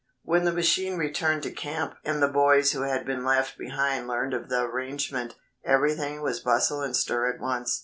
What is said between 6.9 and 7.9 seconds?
stir at once.